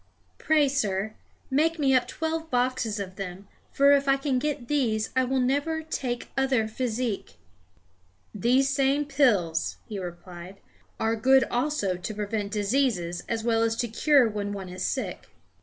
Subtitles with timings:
[0.39, 1.13] "Pray, sir,
[1.51, 5.39] make me up twelve boxes of them; for if I can get these, I will
[5.39, 7.35] never take other physic."
[8.33, 10.57] "These same pills," he replied,
[10.99, 15.27] "are good also to prevent diseases as well as to cure when one is sick.